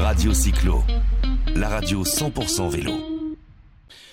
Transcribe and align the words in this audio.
Radio 0.00 0.32
Cyclo, 0.32 0.82
la 1.54 1.68
radio 1.68 2.04
100% 2.04 2.70
vélo. 2.70 2.92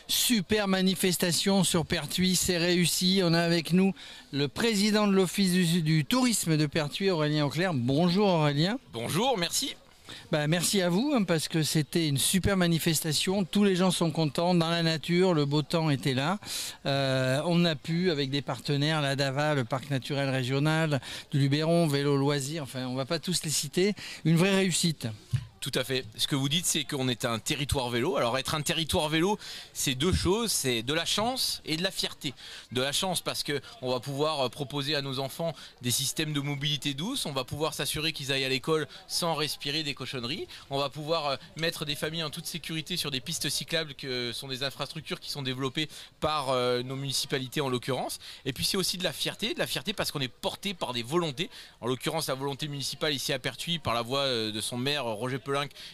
Super 0.08 0.68
manifestation 0.68 1.64
sur 1.64 1.86
Pertuis, 1.86 2.36
c'est 2.36 2.58
réussi. 2.58 3.22
On 3.24 3.34
a 3.34 3.40
avec 3.40 3.72
nous 3.72 3.94
le 4.34 4.50
président 4.50 5.08
de 5.08 5.14
l'Office 5.14 5.54
du, 5.54 5.82
du 5.82 6.04
tourisme 6.04 6.58
de 6.58 6.66
Pertuis, 6.66 7.10
Aurélien 7.10 7.46
Auclair. 7.46 7.74
Bonjour 7.74 8.28
Aurélien. 8.28 8.78
Bonjour, 8.92 9.38
merci. 9.38 9.76
Bah, 10.30 10.48
merci 10.48 10.82
à 10.82 10.90
vous 10.90 11.14
hein, 11.16 11.24
parce 11.24 11.48
que 11.48 11.64
c'était 11.64 12.10
une 12.10 12.18
super 12.18 12.58
manifestation. 12.58 13.46
Tous 13.46 13.64
les 13.64 13.78
gens 13.78 13.92
sont 13.92 14.12
contents 14.12 14.54
dans 14.54 14.70
la 14.70 14.84
nature, 14.84 15.34
le 15.34 15.46
beau 15.46 15.62
temps 15.62 15.90
était 15.90 16.14
là. 16.14 16.38
Euh, 16.86 17.42
on 17.46 17.64
a 17.64 17.76
pu 17.76 18.12
avec 18.12 18.30
des 18.30 18.42
partenaires, 18.42 19.02
la 19.02 19.16
DAVA, 19.16 19.56
le 19.56 19.64
parc 19.64 19.90
naturel 19.90 20.30
régional, 20.30 21.00
du 21.32 21.40
Luberon, 21.40 21.88
Vélo 21.88 22.18
Loisirs, 22.18 22.64
enfin 22.64 22.88
on 22.88 22.96
va 22.96 23.06
pas 23.06 23.20
tous 23.20 23.44
les 23.46 23.52
citer, 23.52 23.94
une 24.26 24.36
vraie 24.36 24.56
réussite. 24.56 25.08
Tout 25.60 25.72
à 25.74 25.84
fait. 25.84 26.06
Ce 26.16 26.28
que 26.28 26.36
vous 26.36 26.50
dites, 26.50 26.68
c'est 26.68 26.84
qu'on 26.84 27.08
est 27.10 27.26
un 27.26 27.40
territoire 27.40 27.90
vélo. 27.90 28.16
Alors 28.16 28.38
être 28.38 28.54
un 28.54 28.62
territoire 28.62 29.10
vélo, 29.10 29.40
c'est 29.74 29.96
deux 29.96 30.14
choses, 30.14 30.52
c'est 30.52 30.84
de 30.84 30.94
la 30.94 31.06
chance 31.06 31.62
et 31.66 31.78
de 31.78 31.84
la 31.84 31.90
fierté. 31.90 32.36
De 32.72 32.82
la 32.82 32.92
chance 32.92 33.22
parce 33.22 33.42
que 33.42 33.60
on 33.82 33.90
va 33.92 34.00
pouvoir 34.00 34.42
euh, 34.42 34.50
proposer 34.50 34.94
à 34.94 35.02
nos 35.02 35.18
enfants 35.18 35.56
des 35.82 35.90
systèmes 35.90 36.32
de 36.32 36.42
mobilité 36.42 36.94
douce, 36.94 37.26
on 37.26 37.32
va 37.32 37.44
pouvoir 37.44 37.74
s'assurer 37.74 38.14
qu'ils 38.14 38.32
aillent 38.32 38.46
à 38.46 38.50
l'école 38.50 38.88
sans 39.08 39.34
respirer 39.34 39.82
des 39.82 39.96
cochonneries, 39.96 40.48
on 40.70 40.78
va 40.78 40.90
pouvoir 40.90 41.26
euh, 41.26 41.38
mettre 41.56 41.86
des 41.86 41.96
familles 41.96 42.24
en 42.24 42.30
toute 42.30 42.46
sécurité 42.46 42.96
sur 42.96 43.10
des 43.10 43.20
pistes 43.20 43.50
cyclables 43.50 43.96
que 43.96 44.32
sont 44.34 44.48
des 44.48 44.62
infrastructures 44.62 45.20
qui 45.20 45.32
sont 45.32 45.42
développées 45.42 45.90
par 46.20 46.50
euh, 46.50 46.84
nos 46.84 46.96
municipalités 46.96 47.62
en 47.62 47.70
l'occurrence. 47.70 48.20
Et 48.46 48.54
puis 48.54 48.64
c'est 48.64 48.78
aussi 48.78 49.00
de 49.00 49.04
la 49.04 49.14
fierté, 49.14 49.56
de 49.56 49.60
la 49.60 49.68
fierté 49.68 49.94
parce 49.94 50.12
qu'on 50.12 50.22
est 50.22 50.28
porté 50.28 50.76
par 50.76 50.94
des 50.94 51.04
volontés. 51.04 51.50
En 51.82 51.88
l'occurrence 51.88 52.28
la 52.28 52.36
volonté 52.36 52.68
municipale 52.68 53.14
ici 53.14 53.34
à 53.34 53.40
Pertuis 53.40 53.80
par 53.80 53.96
la 53.96 54.04
voix 54.04 54.28
de 54.28 54.62
son 54.62 54.78
maire 54.78 55.06
Roger 55.06 55.40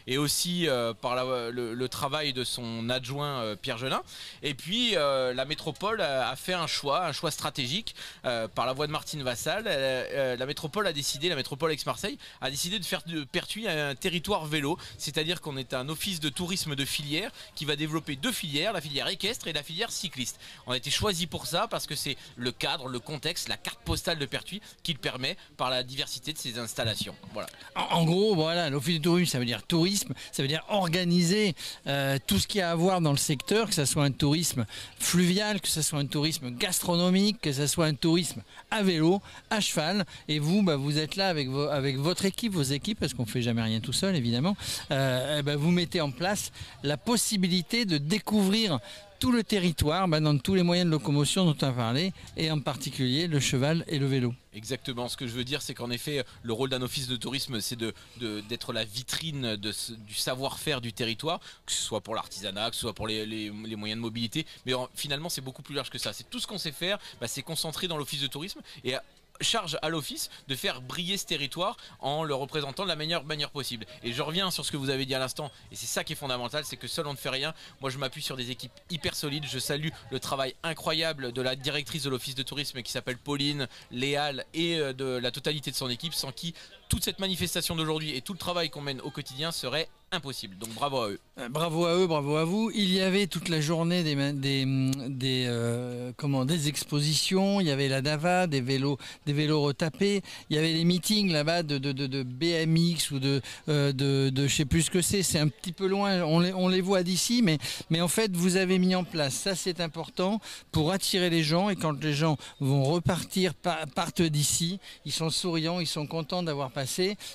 Et 0.08 0.18
aussi 0.18 0.68
euh, 0.68 0.94
par 0.94 1.16
le, 1.52 1.88
travail 1.88 2.34
de 2.34 2.44
son 2.44 2.90
adjoint 2.90 3.42
euh, 3.42 3.56
Pierre 3.56 3.78
Gelin. 3.78 4.02
Et 4.42 4.54
puis 4.54 4.96
euh, 4.96 5.34
la 5.34 5.46
métropole 5.46 6.02
a, 6.02 6.36
fait 6.36 6.54
un 6.54 6.68
choix, 6.68 7.06
un 7.06 7.12
choix 7.12 7.30
stratégique 7.30 7.96
par 8.24 8.66
la 8.66 8.74
voix 8.74 8.88
de 8.88 8.92
Martine 8.92 9.22
Vassal. 9.22 9.66
la 9.66 10.46
métropole 10.46 10.88
a 10.88 10.94
décidé, 10.94 11.30
la 11.30 11.36
métropole 11.36 11.72
Aix-Marseille 11.72 12.18
a 12.42 12.50
décidé 12.50 12.80
de 12.80 12.86
faire 12.86 13.02
de 13.06 13.24
Pertuis 13.24 13.68
un 13.68 13.96
territoire 13.96 14.46
vélo, 14.46 14.78
c'est-à-dire 14.98 15.42
qu'on 15.42 15.58
est 15.58 15.74
un 15.74 15.90
office 15.90 16.20
de 16.20 16.30
tourisme 16.30 16.76
de 16.76 16.86
filière 16.86 17.32
qui 17.56 17.66
va 17.66 17.76
développer 17.76 18.16
deux 18.16 18.32
filières, 18.32 18.74
la 18.74 18.82
filière 18.82 19.08
équestre 19.08 19.48
et 19.48 19.54
la 19.54 19.64
filière 19.64 19.92
cycliste. 19.92 20.40
On 20.68 20.72
a 20.72 20.78
été 20.78 20.90
choisi 20.90 21.28
pour 21.28 21.46
ça 21.48 21.68
parce 21.68 21.86
que 21.86 21.96
c'est 21.96 22.18
le 22.36 22.52
cadre, 22.52 22.88
le 22.88 23.00
contexte, 23.00 23.50
la 23.50 23.58
carte 23.58 23.80
postale 23.82 24.18
de 24.18 24.26
Pertuis 24.26 24.62
qui 24.84 24.94
le 24.94 25.00
permet 25.00 25.38
par 25.58 25.70
la 25.70 25.84
diversité 25.84 26.34
de 26.34 26.38
ses 26.38 26.58
installations. 26.60 27.16
Voilà. 27.34 27.50
En, 27.76 27.82
en 27.82 28.06
gros, 28.06 28.36
voilà, 28.36 28.70
l'office 28.70 28.98
de 28.98 29.04
tourisme, 29.04 29.32
ça 29.32 29.40
veut 29.44 29.48
dire 29.48 29.64
tourisme, 29.64 30.14
ça 30.32 30.42
veut 30.42 30.48
dire 30.48 30.64
organiser 30.70 31.56
euh, 31.88 32.18
tout 32.26 32.40
ce 32.40 32.48
qu'il 32.48 32.60
y 32.60 32.62
a 32.62 32.72
à 32.72 32.76
voir 32.76 33.02
dans 33.02 33.12
le 33.12 33.18
secteur, 33.18 33.68
que 33.68 33.76
ce 33.76 33.86
soit 33.86 34.04
un 34.04 34.12
tourisme 34.12 34.66
fluvial, 35.00 35.62
que 35.62 35.68
ce 35.68 35.82
soit 35.82 36.00
un 36.00 36.06
tourisme 36.06 36.52
gastronomique, 36.52 37.42
que 37.42 37.52
ce 37.52 37.68
soit 37.68 37.86
un 37.86 37.94
tourisme 37.94 38.42
à 38.72 38.84
vélo, 38.84 39.22
à 39.50 39.60
cheval. 39.60 40.06
Et 40.28 40.40
vous, 40.40 40.64
bah, 40.64 40.76
vous 40.76 40.98
êtes 40.98 41.16
là 41.16 41.28
avec, 41.30 41.48
avec 41.72 41.98
votre 41.98 42.26
équipe, 42.26 42.54
vos 42.54 42.62
équipes, 42.64 43.00
parce 43.00 43.14
qu'on 43.14 43.24
ne 43.24 43.28
fait 43.28 43.42
jamais 43.42 43.62
rien 43.62 43.80
tout 43.80 43.94
seul, 43.94 44.16
évidemment. 44.16 44.56
Euh, 44.92 45.40
eh 45.40 45.44
ben, 45.44 45.56
vous 45.56 45.72
mettez 45.72 46.02
en 46.02 46.12
place 46.12 46.52
la 46.84 46.98
possibilité 46.98 47.86
de 47.86 47.98
découvrir 47.98 48.80
tout 49.24 49.32
le 49.32 49.46
territoire, 49.46 50.06
bah, 50.10 50.20
dans 50.20 50.38
tous 50.38 50.54
les 50.54 50.64
moyens 50.64 50.86
de 50.86 50.92
locomotion 50.92 51.46
dont 51.46 51.56
on 51.62 51.68
a 51.70 51.72
parlé, 51.72 52.12
et 52.36 52.52
en 52.52 52.60
particulier 52.60 53.28
le 53.28 53.40
cheval 53.40 53.86
et 53.88 53.98
le 53.98 54.06
vélo. 54.06 54.36
Exactement. 54.54 55.08
Ce 55.08 55.16
que 55.16 55.28
je 55.28 55.32
veux 55.32 55.46
dire, 55.46 55.62
c'est 55.62 55.74
qu'en 55.74 55.92
effet, 55.92 56.26
le 56.42 56.52
rôle 56.52 56.70
d'un 56.70 56.82
office 56.82 57.08
de 57.08 57.16
tourisme, 57.16 57.62
c'est 57.62 57.80
d'être 58.20 58.74
la 58.74 58.84
vitrine 58.84 59.56
du 59.56 60.14
savoir-faire 60.14 60.82
du 60.82 60.92
territoire, 60.92 61.40
que 61.66 61.72
ce 61.72 61.82
soit 61.82 62.02
pour 62.02 62.16
l'artisanat, 62.16 62.70
que 62.70 62.76
ce 62.76 62.82
soit 62.82 62.94
pour 62.94 63.08
les, 63.08 63.50
moyens 63.50 63.98
de 63.98 64.02
mobilité. 64.02 64.46
Mais 64.66 64.74
finalement, 64.94 65.30
c'est 65.30 65.40
beaucoup 65.40 65.62
plus 65.62 65.74
large 65.74 65.90
que 65.90 65.98
ça. 65.98 66.12
C'est 66.12 66.30
tout 66.30 66.42
ce 66.42 66.46
qu'on 66.46 66.58
sait 66.58 66.74
faire, 66.74 67.00
bah, 67.22 67.30
c'est 67.30 67.44
concentré 67.44 67.88
dans 67.88 67.96
l'office 67.96 68.22
de 68.22 68.28
tourisme. 68.28 68.60
Et 68.84 68.96
charge 69.44 69.78
à 69.82 69.90
l'office 69.90 70.30
de 70.48 70.56
faire 70.56 70.82
briller 70.82 71.18
ce 71.18 71.26
territoire 71.26 71.78
en 72.00 72.24
le 72.24 72.34
représentant 72.34 72.84
de 72.84 72.88
la 72.88 72.96
meilleure 72.96 73.24
manière 73.26 73.52
possible. 73.52 73.86
Et 74.04 74.14
je 74.14 74.22
reviens 74.22 74.52
sur 74.52 74.66
ce 74.66 74.72
que 74.72 74.78
vous 74.78 74.90
avez 74.90 75.06
dit 75.06 75.16
à 75.16 75.20
l'instant, 75.20 75.52
et 75.72 75.76
c'est 75.76 75.86
ça 75.86 76.04
qui 76.04 76.14
est 76.14 76.18
fondamental, 76.18 76.66
c'est 76.66 76.78
que 76.78 76.88
seul 76.88 77.08
on 77.08 77.14
ne 77.14 77.18
fait 77.18 77.30
rien. 77.30 77.54
Moi 77.82 77.90
je 77.90 77.98
m'appuie 77.98 78.22
sur 78.22 78.38
des 78.38 78.52
équipes 78.52 78.74
hyper 78.90 79.16
solides, 79.16 79.46
je 79.48 79.60
salue 79.60 79.90
le 80.12 80.20
travail 80.20 80.56
incroyable 80.64 81.32
de 81.32 81.42
la 81.42 81.56
directrice 81.56 82.04
de 82.04 82.10
l'office 82.10 82.36
de 82.36 82.44
tourisme 82.44 82.82
qui 82.82 82.92
s'appelle 82.92 83.18
Pauline, 83.18 83.68
Léal 83.92 84.46
et 84.54 84.78
euh, 84.78 84.94
de 84.94 85.06
la 85.06 85.32
totalité 85.32 85.72
de 85.72 85.76
son 85.76 85.90
équipe, 85.90 86.14
sans 86.14 86.32
qui 86.32 86.54
toute 86.94 87.04
cette 87.04 87.18
manifestation 87.18 87.76
d'aujourd'hui 87.76 88.16
et 88.16 88.22
tout 88.22 88.34
le 88.34 88.38
travail 88.38 88.70
qu'on 88.70 88.82
mène 88.82 89.02
au 89.02 89.10
quotidien 89.10 89.52
serait 89.52 89.90
impossible. 90.12 90.56
Donc 90.60 90.70
bravo 90.76 90.98
à 91.02 91.10
eux. 91.10 91.20
Euh, 91.40 91.50
bravo 91.50 91.88
à 91.88 91.96
eux, 91.96 92.06
bravo 92.06 92.36
à 92.36 92.46
vous. 92.46 92.70
Il 92.76 92.94
y 92.94 93.02
avait 93.02 93.26
toute 93.26 93.50
la 93.50 93.62
journée 93.62 94.04
des, 94.04 94.16
des, 94.34 94.64
des, 95.10 95.46
euh, 95.48 96.12
comment, 96.18 96.46
des 96.46 96.68
expositions, 96.68 97.60
il 97.60 97.66
y 97.66 97.72
avait 97.72 97.88
la 97.88 98.04
DAVA, 98.04 98.46
des 98.46 98.62
vélos, 98.62 99.00
des 99.26 99.34
vélos 99.34 99.64
retapés, 99.64 100.22
il 100.52 100.56
y 100.56 100.60
avait 100.60 100.72
les 100.72 100.86
meetings 100.86 101.32
là-bas 101.32 101.64
de, 101.64 101.80
de, 101.80 101.92
de, 101.92 102.22
BMX 102.22 103.10
ou 103.10 103.18
de, 103.18 103.42
euh, 103.70 103.92
de, 103.92 104.30
de 104.30 104.46
je 104.46 104.56
sais 104.56 104.66
plus 104.66 104.84
ce 104.84 104.92
que 104.92 105.02
c'est, 105.02 105.24
c'est 105.24 105.40
un 105.40 105.48
petit 105.48 105.72
peu 105.72 105.88
loin, 105.88 106.22
on 106.22 106.42
les, 106.42 106.54
on 106.54 106.68
les 106.68 106.82
voit 106.82 107.02
d'ici, 107.02 107.42
mais, 107.42 107.58
mais 107.90 108.00
en 108.02 108.08
fait 108.08 108.36
vous 108.36 108.56
avez 108.56 108.78
mis 108.78 108.94
en 108.94 109.04
place, 109.04 109.34
ça 109.34 109.56
c'est 109.56 109.82
important 109.82 110.40
pour 110.72 110.92
attirer 110.92 111.32
les 111.32 111.42
gens 111.42 111.70
et 111.70 111.76
quand 111.76 112.04
les 112.04 112.14
gens 112.14 112.38
vont 112.60 112.84
repartir, 112.84 113.56
partent 113.56 114.22
d'ici, 114.22 114.80
ils 115.06 115.12
sont 115.12 115.32
souriants, 115.32 115.80
ils 115.80 115.88
sont 115.88 116.06
contents 116.06 116.44
d'avoir 116.44 116.70
passé 116.70 116.83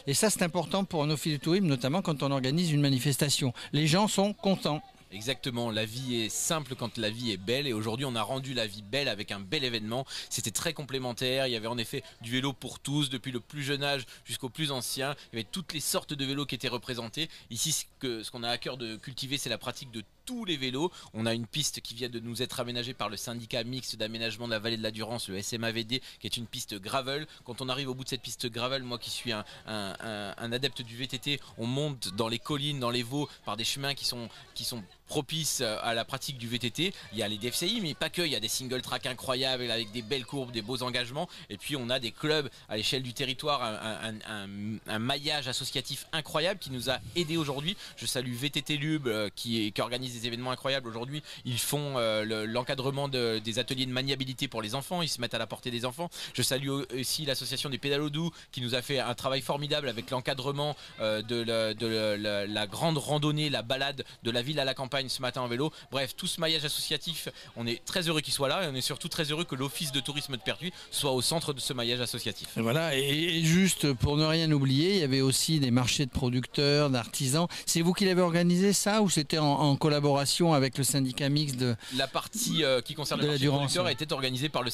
et 0.07 0.15
ça, 0.15 0.31
c'est 0.31 0.43
important 0.43 0.85
pour 0.85 1.03
un 1.03 1.11
office 1.11 1.33
de 1.33 1.39
tourisme, 1.39 1.67
notamment 1.67 2.03
quand 2.03 2.23
on 2.23 2.31
organise 2.31 2.71
une 2.71 2.81
manifestation. 2.81 3.53
Les 3.73 3.87
gens 3.87 4.09
sont 4.09 4.33
contents. 4.33 4.83
Exactement, 5.11 5.71
la 5.71 5.87
vie 5.87 6.17
est 6.17 6.29
simple 6.29 6.75
quand 6.75 6.99
la 6.99 7.09
vie 7.09 7.33
est 7.33 7.39
belle 7.39 7.67
et 7.67 7.73
aujourd'hui 7.73 8.05
on 8.05 8.15
a 8.15 8.21
rendu 8.21 8.53
la 8.53 8.67
vie 8.67 8.83
belle 8.83 9.09
avec 9.09 9.33
un 9.33 9.41
bel 9.41 9.65
événement. 9.65 10.05
C'était 10.29 10.51
très 10.51 10.75
complémentaire, 10.75 11.47
il 11.47 11.53
y 11.53 11.57
avait 11.57 11.67
en 11.67 11.79
effet 11.79 12.03
du 12.21 12.31
vélo 12.31 12.53
pour 12.53 12.79
tous, 12.79 13.09
depuis 13.09 13.33
le 13.33 13.41
plus 13.41 13.63
jeune 13.63 13.83
âge 13.83 14.05
jusqu'au 14.27 14.51
plus 14.51 14.71
ancien. 14.71 15.15
Il 15.33 15.37
y 15.37 15.39
avait 15.41 15.49
toutes 15.51 15.73
les 15.73 15.81
sortes 15.81 16.13
de 16.13 16.25
vélos 16.27 16.45
qui 16.45 16.57
étaient 16.57 16.69
représentés. 16.69 17.31
Ici, 17.49 17.87
ce 18.03 18.31
qu'on 18.31 18.43
a 18.43 18.51
à 18.51 18.59
cœur 18.59 18.77
de 18.77 18.97
cultiver, 18.97 19.39
c'est 19.39 19.49
la 19.49 19.57
pratique 19.57 19.91
de 19.91 20.03
tous 20.28 20.44
les 20.44 20.59
vélos. 20.59 20.93
On 21.15 21.25
a 21.25 21.33
une 21.33 21.47
piste 21.47 21.81
qui 21.81 21.94
vient 21.94 22.11
de 22.11 22.21
nous 22.21 22.43
être 22.43 22.61
aménagée 22.61 22.93
par 22.93 23.09
le 23.09 23.16
syndicat 23.16 23.65
mixte 23.65 23.97
d'aménagement 23.97 24.47
de 24.47 24.53
la 24.53 24.59
vallée 24.59 24.77
de 24.77 24.83
la 24.83 24.91
Durance, 24.91 25.31
le 25.31 25.41
SMAVD, 25.41 26.03
qui 26.21 26.27
est 26.27 26.37
une 26.37 26.47
piste 26.47 26.75
gravel. 26.75 27.27
Quand 27.44 27.62
on 27.62 27.69
arrive 27.71 27.89
au 27.89 27.94
bout 27.94 28.05
de 28.05 28.11
cette 28.11 28.21
piste 28.21 28.47
gravel, 28.47 28.83
moi 28.83 28.99
qui 28.99 29.09
suis 29.09 29.33
un, 29.33 29.44
adepte 29.67 30.83
du 30.83 30.97
VTT, 30.97 31.41
on 31.56 31.65
monte 31.65 32.15
dans 32.15 32.28
les 32.28 32.38
collines, 32.38 32.78
dans 32.78 32.91
les 32.91 33.03
vaux, 33.03 33.27
par 33.47 33.56
des 33.56 33.65
chemins 33.65 33.94
qui 33.94 34.05
sont, 34.05 34.28
qui 34.53 34.65
sont 34.65 34.84
propices 35.09 35.61
à 35.61 35.95
la 35.95 36.05
pratique 36.05 36.39
du 36.39 36.49
VTT. 36.49 36.93
Il 37.13 37.19
y 37.19 37.23
a 37.23 37.29
les 37.29 37.39
DFCI, 37.39 37.81
mais 37.83 37.95
pas 37.95 38.11
que. 38.11 38.23
Il 38.23 38.33
y 38.33 38.37
a 38.37 38.41
des 38.41 38.49
single 38.49 38.83
track 38.83 39.07
incroyables 39.07 39.71
avec 39.71 39.91
des 39.91 40.03
belles 40.03 40.25
courbes, 40.25 40.53
des 40.53 40.63
beaux 40.63 40.83
engagements. 40.83 41.29
Et 41.51 41.57
puis 41.57 41.77
on 41.77 41.91
a 41.91 41.99
des 41.99 42.13
clubs 42.13 42.49
à 42.69 42.77
l'échelle 42.77 43.03
du 43.03 43.15
territoire, 43.15 43.63
un, 43.63 44.99
maillage 44.99 45.49
associatif 45.49 46.07
incroyable 46.13 46.59
qui 46.61 46.71
nous 46.71 46.91
a 46.91 46.99
aidé 47.17 47.37
aujourd'hui. 47.37 47.77
Je 47.97 48.07
salue 48.07 48.33
VTT 48.33 48.77
Lub 48.77 49.07
euh, 49.07 49.29
qui, 49.35 49.73
organise 49.79 50.27
événements 50.27 50.51
incroyables. 50.51 50.89
Aujourd'hui, 50.89 51.23
ils 51.45 51.59
font 51.59 51.95
euh, 51.97 52.47
l'encadrement 52.47 53.09
des 53.09 53.59
ateliers 53.59 53.87
de 53.87 53.93
maniabilité 53.93 54.49
pour 54.49 54.63
les 54.63 54.75
enfants. 54.75 55.03
Ils 55.03 55.09
se 55.09 55.21
mettent 55.21 55.35
à 55.35 55.39
la 55.39 55.47
portée 55.47 55.71
des 55.71 55.85
enfants. 55.85 56.11
Je 56.35 56.43
salue 56.43 56.69
aussi 56.69 57.25
l'association 57.25 57.71
des 57.71 57.79
pédalos 57.79 58.11
doux 58.11 58.31
qui 58.53 58.61
nous 58.61 58.75
a 58.75 58.83
fait 58.83 58.99
un 58.99 59.15
travail 59.15 59.41
formidable 59.41 59.89
avec 59.89 60.11
l'encadrement 60.11 60.77
euh, 61.01 61.23
de, 61.23 61.43
la, 61.43 62.67
grande 62.67 62.99
randonnée, 62.99 63.51
la 63.51 63.63
balade 63.63 64.05
de 64.23 64.31
la 64.31 64.43
ville 64.43 64.61
à 64.61 64.65
la 64.65 64.75
campagne 64.75 64.98
ce 65.09 65.23
matin 65.23 65.43
en 65.43 65.49
vélo. 65.49 65.73
Bref, 65.91 66.15
tout 66.17 66.27
ce 66.27 66.41
maillage 66.41 66.65
associatif, 66.65 67.29
on 67.57 67.67
est 67.67 67.85
très 67.85 68.09
heureux 68.09 68.21
qu'il 68.21 68.33
soit 68.33 68.49
là 68.49 68.65
et 68.65 68.69
on 68.69 68.75
est 68.75 68.81
surtout 68.81 69.09
très 69.09 69.25
heureux 69.25 69.45
que 69.45 69.55
l'office 69.55 69.93
de 69.93 70.01
tourisme 70.01 70.37
de 70.37 70.43
Pertuis 70.43 70.73
soit 70.91 71.13
au 71.13 71.23
centre 71.23 71.53
de 71.53 71.61
ce 71.61 71.73
maillage 71.73 72.01
associatif. 72.01 72.49
voilà, 72.57 72.97
et 72.97 73.43
juste 73.45 73.93
pour 73.93 74.17
ne 74.17 74.25
rien 74.25 74.51
oublier, 74.51 74.95
il 74.95 75.01
y 75.01 75.05
avait 75.05 75.21
aussi 75.21 75.61
des 75.61 75.71
marchés 75.71 76.07
de 76.07 76.11
producteurs, 76.11 76.91
d'artisans. 76.91 77.47
C'est 77.67 77.83
vous 77.83 77.93
qui 77.93 78.05
l'avez 78.07 78.23
organisé 78.23 78.73
ça 78.73 79.03
ou 79.03 79.11
c'était 79.11 79.39
en 79.39 79.77
collaboration 79.77 80.55
avec 80.55 80.79
le 80.79 80.85
syndicat 80.85 81.29
mixte 81.29 81.56
de 81.56 81.77
la 81.97 82.06
partie 82.06 82.65
euh, 82.65 82.81
qui 82.81 82.94
concerne 82.94 83.21
le 83.21 83.39
Durance 83.39 83.77
a 83.77 83.93
été 83.93 84.12
organisée 84.12 84.49
par 84.49 84.62
le, 84.62 84.71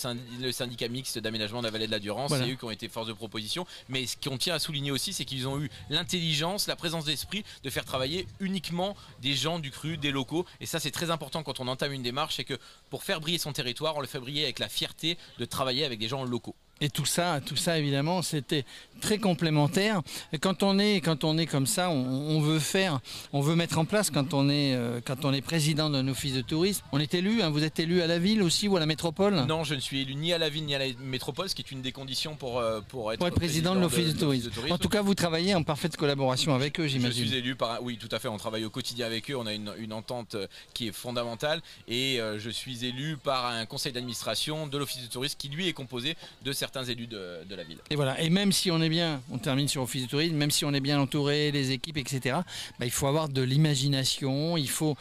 syndicat 0.53 0.89
mixte 0.89 1.19
d'aménagement 1.19 1.61
de 1.61 1.67
la 1.67 1.71
vallée 1.71 1.87
de 1.87 1.93
la 1.93 1.99
Durance. 1.99 2.33
C'est 2.33 2.51
eux 2.51 2.57
qui 2.57 2.65
ont 2.65 2.71
été 2.71 2.89
force 2.89 3.07
de 3.07 3.13
proposition. 3.13 3.67
Mais 3.89 4.07
ce 4.07 4.17
qu'on 4.17 4.39
tient 4.39 4.55
à 4.55 4.59
souligner 4.59 4.91
aussi, 4.91 5.13
c'est 5.13 5.25
qu'ils 5.25 5.49
ont 5.49 5.61
eu 5.61 5.71
l'intelligence, 5.91 6.67
la 6.67 6.77
présence 6.77 7.05
d'esprit 7.05 7.45
de 7.63 7.71
faire 7.71 7.85
travailler 7.85 8.27
uniquement 8.41 8.97
des 9.23 9.35
gens 9.35 9.59
du 9.59 9.71
cru, 9.71 9.97
des 9.97 10.11
locaux. 10.15 10.47
Et 10.61 10.67
ça, 10.67 10.81
c'est 10.81 10.91
très 10.91 11.11
important 11.11 11.43
quand 11.43 11.61
on 11.61 11.69
entame 11.69 11.93
une 11.93 12.03
démarche, 12.03 12.37
c'est 12.37 12.45
que 12.45 12.59
pour 12.89 13.03
faire 13.03 13.21
briller 13.21 13.39
son 13.39 13.53
territoire, 13.53 13.97
on 13.97 14.01
le 14.01 14.07
fait 14.07 14.19
briller 14.19 14.45
avec 14.45 14.59
la 14.59 14.71
fierté 14.71 15.19
de 15.39 15.45
travailler 15.45 15.85
avec 15.85 15.99
des 15.99 16.09
gens 16.09 16.25
locaux. 16.25 16.57
Et 16.81 16.91
tout 16.91 17.05
ça, 17.05 17.41
tout 17.45 17.57
ça 17.57 17.79
évidemment, 17.79 18.21
c'était 18.23 18.65
très 19.01 19.19
complémentaire. 19.19 20.03
Et 20.33 20.39
quand 20.39 20.63
on 20.63 20.79
est, 20.79 21.01
quand 21.01 21.25
on 21.25 21.39
est 21.39 21.47
comme 21.47 21.67
ça, 21.67 21.91
on, 21.91 22.41
veut 22.41 22.59
faire, 22.59 23.01
on 23.33 23.41
veut 23.41 23.55
mettre 23.55 23.79
en 23.79 23.85
place 23.85 24.11
quand 24.11 24.35
on 24.35 24.49
est, 24.49 24.75
euh, 24.75 25.01
quand 25.05 25.25
on 25.25 25.33
est 25.33 25.41
président 25.41 25.89
d'un 25.89 26.09
office 26.09 26.35
de 26.35 26.41
tourisme. 26.41 26.85
On 26.93 26.99
est 26.99 27.15
élu. 27.15 27.43
Hein, 27.43 27.51
vous 27.51 27.63
êtes 27.63 27.79
élu 27.79 28.03
à 28.03 28.07
la 28.07 28.19
ville 28.19 28.43
aussi 28.43 28.67
ou 28.67 28.77
à 28.77 28.81
la 28.81 28.87
métropole? 28.87 29.35
Non, 29.47 29.63
je 29.63 29.75
ne 29.75 29.81
suis 29.81 30.01
élu 30.03 30.15
ni 30.17 30.33
à 30.33 30.39
la 30.39 30.49
ville 30.49 30.65
ni 30.65 30.75
à 30.75 30.79
la 30.79 30.87
métropole, 31.01 31.49
ce 31.49 31.55
qui 31.55 31.63
est 31.63 31.71
une 31.71 31.83
des 31.83 31.93
conditions 31.93 32.35
pour 32.35 32.59
euh, 32.59 32.81
pour 32.89 33.13
être, 33.13 33.31
président, 33.31 33.75
de 33.75 33.81
l'office 33.81 34.15
de, 34.15 34.19
tourisme. 34.19 34.51
En 34.71 34.79
tout 34.79 34.89
cas, 34.89 35.03
vous 35.03 35.15
travaillez 35.15 35.55
en 35.55 35.63
parfaite 35.63 35.97
collaboration 35.97 36.55
avec 36.55 36.81
eux, 36.81 36.87
j'imagine. 36.87 37.25
Je 37.25 37.29
suis 37.29 37.39
élu 37.39 37.57
par, 37.57 37.83
oui, 37.83 37.99
tout 37.99 38.09
à 38.11 38.19
fait. 38.19 38.29
On 38.29 38.37
travaille 38.37 38.65
au 38.65 38.71
quotidien 38.71 39.07
avec 39.07 39.31
eux. 39.31 39.37
On 39.37 39.47
a 39.47 39.53
une, 39.53 39.73
une 39.79 39.93
entente 39.93 40.35
euh, 40.35 40.47
qui 40.73 40.89
est 40.89 40.93
fondamentale 40.93 41.61
et 41.89 42.19
je 42.39 42.51
suis 42.51 42.85
élu 42.85 43.17
par 43.17 43.47
un 43.47 43.67
conseil 43.67 43.93
d'administration 43.93 44.67
de 44.67 44.79
l'office 44.79 45.03
de 45.03 45.09
tourisme 45.09 45.37
qui 45.39 45.49
lui 45.49 45.69
est 45.69 45.73
composé 45.73 46.17
de 46.43 46.53
certains 46.53 46.64
élus 46.89 47.07
de, 47.07 47.55
la 47.55 47.65
ville. 47.65 47.79
Et 47.91 47.97
voilà. 47.97 48.21
Et 48.21 48.31
même 48.31 48.53
si 48.53 48.71
on 48.71 48.81
est 48.81 48.89
bien, 48.89 49.21
on 49.31 49.39
termine 49.39 49.69
sur 49.69 49.83
Office 49.83 50.03
du 50.03 50.09
tourisme, 50.09 50.37
même 50.37 50.51
si 50.51 50.65
on 50.65 50.73
est 50.73 50.81
bien 50.81 51.01
entouré, 51.01 51.51
les 51.51 51.71
équipes, 51.71 51.97
etc., 51.97 52.39
bah, 52.79 52.87
il 52.87 52.91
faut 52.91 53.07
avoir 53.07 53.29
de 53.29 53.43
l'imagination, 53.43 54.57
il 54.57 54.69
faut, 54.69 54.97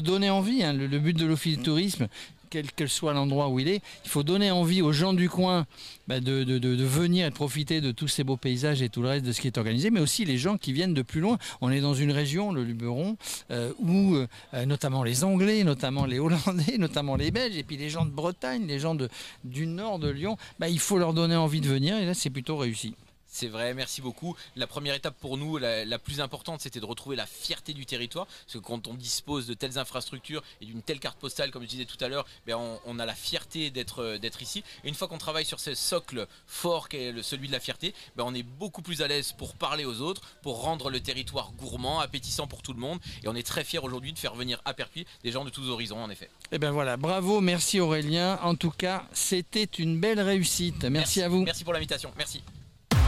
donner 0.00 0.30
envie. 0.30 0.62
Hein. 0.62 0.72
Le, 0.72 0.98
but 0.98 1.16
de 1.16 1.26
l'Office 1.26 1.58
du 1.58 1.62
tourisme, 1.62 2.08
quel 2.48 2.72
que 2.72 2.86
soit 2.86 3.12
l'endroit 3.12 3.48
où 3.48 3.58
il 3.58 3.68
est, 3.68 3.82
il 4.04 4.10
faut 4.10 4.22
donner 4.22 4.50
envie 4.50 4.82
aux 4.82 4.92
gens 4.92 5.12
du 5.12 5.28
coin 5.28 5.66
bah, 6.06 6.20
de, 6.20 6.84
venir 6.84 7.26
et 7.26 7.30
de 7.30 7.34
profiter 7.34 7.80
de 7.80 7.92
tous 7.92 8.08
ces 8.08 8.24
beaux 8.24 8.36
paysages 8.36 8.82
et 8.82 8.88
tout 8.88 9.02
le 9.02 9.08
reste 9.08 9.24
de 9.24 9.32
ce 9.32 9.40
qui 9.40 9.46
est 9.46 9.58
organisé, 9.58 9.90
mais 9.90 10.00
aussi 10.00 10.24
les 10.24 10.38
gens 10.38 10.56
qui 10.56 10.72
viennent 10.72 10.94
de 10.94 11.02
plus 11.02 11.20
loin. 11.20 11.38
On 11.60 11.70
est 11.70 11.80
dans 11.80 11.94
une 11.94 12.12
région, 12.12 12.52
le 12.52 12.64
Luberon, 12.64 13.16
euh, 13.50 13.72
où 13.78 14.16
euh, 14.16 14.26
notamment 14.66 15.02
les 15.02 15.24
Anglais, 15.24 15.64
notamment 15.64 16.06
les 16.06 16.18
Hollandais, 16.18 16.76
notamment 16.78 17.16
les 17.16 17.30
Belges, 17.30 17.56
et 17.56 17.62
puis 17.62 17.76
les 17.76 17.90
gens 17.90 18.04
de 18.04 18.10
Bretagne, 18.10 18.66
les 18.66 18.78
gens 18.78 18.96
du 19.44 19.66
nord 19.66 19.98
de 19.98 20.08
Lyon, 20.08 20.36
bah, 20.58 20.68
il 20.68 20.78
faut 20.78 20.98
leur 20.98 21.12
donner 21.12 21.36
envie 21.36 21.60
de 21.60 21.68
venir, 21.68 21.96
et 21.96 22.06
là 22.06 22.14
c'est 22.14 22.30
plutôt 22.30 22.56
réussi. 22.56 22.94
C'est 23.30 23.48
vrai, 23.48 23.74
merci 23.74 24.00
beaucoup. 24.00 24.34
La 24.56 24.66
première 24.66 24.94
étape 24.94 25.14
pour 25.20 25.36
nous, 25.36 25.58
la, 25.58 25.98
plus 25.98 26.20
importante, 26.20 26.60
c'était 26.62 26.80
de 26.80 26.86
retrouver 26.86 27.14
la 27.14 27.26
fierté 27.26 27.74
du 27.74 27.86
territoire. 27.86 28.26
Parce 28.26 28.54
que 28.54 28.58
quand 28.58 28.88
on 28.88 28.94
dispose 28.94 29.46
de 29.46 29.54
telles 29.54 29.78
infrastructures 29.78 30.42
et 30.60 30.64
d'une 30.64 30.82
telle 30.82 30.98
carte 30.98 31.18
postale, 31.18 31.50
comme 31.50 31.62
je 31.62 31.68
disais 31.68 31.84
tout 31.84 32.02
à 32.02 32.08
l'heure, 32.08 32.26
ben 32.46 32.56
on, 32.86 32.98
a 32.98 33.06
la 33.06 33.14
fierté 33.14 33.70
d'être 33.70 34.42
ici. 34.42 34.64
Et 34.82 34.88
une 34.88 34.94
fois 34.94 35.08
qu'on 35.08 35.18
travaille 35.18 35.44
sur 35.44 35.60
ce 35.60 35.74
socle 35.74 36.26
fort 36.46 36.88
qu'est 36.88 37.14
celui 37.22 37.48
de 37.48 37.52
la 37.52 37.60
fierté, 37.60 37.94
ben 38.16 38.24
on 38.26 38.34
est 38.34 38.42
beaucoup 38.42 38.82
plus 38.82 39.02
à 39.02 39.08
l'aise 39.08 39.32
pour 39.32 39.54
parler 39.54 39.84
aux 39.84 40.00
autres, 40.00 40.22
pour 40.42 40.62
rendre 40.62 40.90
le 40.90 41.00
territoire 41.00 41.52
gourmand, 41.52 42.00
appétissant 42.00 42.46
pour 42.46 42.62
tout 42.62 42.72
le 42.72 42.80
monde. 42.80 42.98
Et 43.22 43.28
on 43.28 43.34
est 43.34 43.46
très 43.46 43.62
fiers 43.62 43.78
aujourd'hui 43.78 44.12
de 44.12 44.18
faire 44.18 44.34
venir 44.34 44.60
à 44.64 44.74
Perpuis 44.74 45.06
des 45.22 45.32
gens 45.32 45.44
de 45.44 45.50
tous 45.50 45.68
horizons, 45.68 46.02
en 46.02 46.10
effet. 46.10 46.26
Et 46.26 46.56
eh 46.56 46.58
ben 46.58 46.70
voilà, 46.70 46.96
bravo, 46.96 47.40
merci 47.40 47.78
Aurélien. 47.78 48.38
En 48.42 48.54
tout 48.54 48.70
cas, 48.70 49.06
c'était 49.12 49.64
une 49.64 50.00
belle 50.00 50.20
réussite. 50.20 50.84
merci. 50.84 51.22
à 51.22 51.28
vous. 51.28 51.42
Merci 51.42 51.64
pour 51.64 51.72
l'invitation. 51.72 52.12
Merci. 52.16 52.42